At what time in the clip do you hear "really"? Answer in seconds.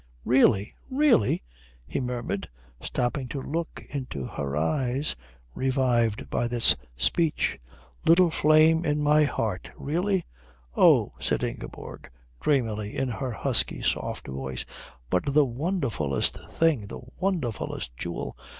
0.25-0.73, 0.89-1.43, 9.77-10.25